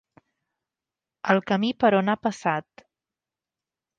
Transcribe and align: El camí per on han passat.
El 1.33 1.41
camí 1.51 1.69
per 1.83 1.93
on 1.99 2.09
han 2.15 2.19
passat. 2.23 2.85